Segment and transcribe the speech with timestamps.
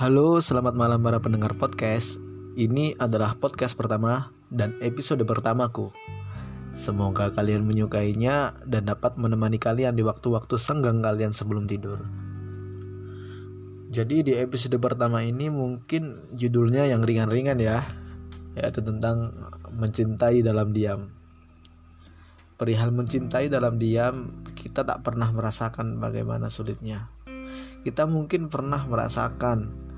[0.00, 2.24] Halo, selamat malam para pendengar podcast.
[2.56, 5.92] Ini adalah podcast pertama dan episode pertamaku.
[6.72, 12.00] Semoga kalian menyukainya dan dapat menemani kalian di waktu-waktu senggang kalian sebelum tidur.
[13.92, 17.84] Jadi di episode pertama ini mungkin judulnya yang ringan-ringan ya,
[18.56, 19.36] yaitu tentang
[19.68, 21.12] mencintai dalam diam.
[22.56, 27.12] Perihal mencintai dalam diam, kita tak pernah merasakan bagaimana sulitnya.
[27.84, 29.89] Kita mungkin pernah merasakan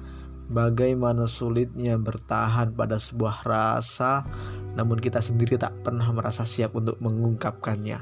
[0.52, 4.28] bagaimana sulitnya bertahan pada sebuah rasa,
[4.76, 7.98] namun kita sendiri tak pernah merasa siap untuk mengungkapkannya.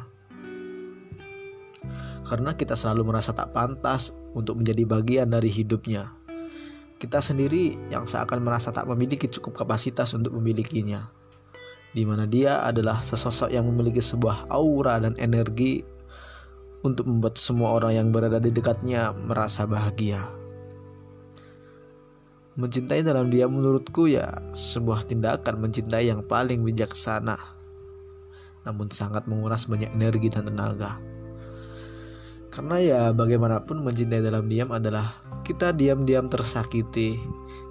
[2.26, 6.10] Karena kita selalu merasa tak pantas untuk menjadi bagian dari hidupnya.
[7.00, 11.08] Kita sendiri yang seakan merasa tak memiliki cukup kapasitas untuk memilikinya.
[11.90, 15.82] Di mana dia adalah sesosok yang memiliki sebuah aura dan energi
[16.86, 20.39] untuk membuat semua orang yang berada di dekatnya merasa bahagia.
[22.58, 27.38] Mencintai dalam dia menurutku ya sebuah tindakan mencintai yang paling bijaksana.
[28.66, 30.98] Namun sangat menguras banyak energi dan tenaga.
[32.50, 35.14] Karena ya bagaimanapun mencintai dalam diam adalah
[35.46, 37.14] kita diam-diam tersakiti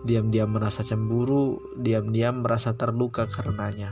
[0.07, 3.91] Diam-diam merasa cemburu Diam-diam merasa terluka karenanya.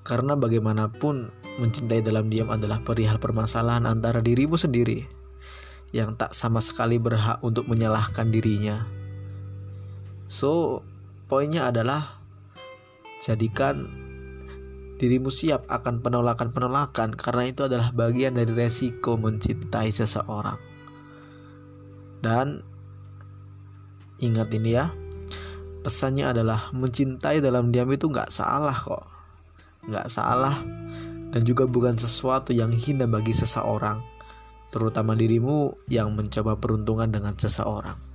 [0.00, 1.28] Karena bagaimanapun
[1.60, 5.19] mencintai dalam diam adalah perihal permasalahan antara dirimu sendiri
[5.90, 8.86] yang tak sama sekali berhak untuk menyalahkan dirinya.
[10.30, 10.82] So,
[11.26, 12.22] poinnya adalah
[13.18, 13.90] jadikan
[15.02, 20.58] dirimu siap akan penolakan-penolakan karena itu adalah bagian dari resiko mencintai seseorang.
[22.22, 22.62] Dan
[24.22, 24.94] ingat ini ya,
[25.82, 29.08] pesannya adalah mencintai dalam diam itu nggak salah kok,
[29.90, 30.62] nggak salah
[31.30, 34.19] dan juga bukan sesuatu yang hina bagi seseorang
[34.70, 38.09] terutama dirimu yang mencoba peruntungan dengan seseorang.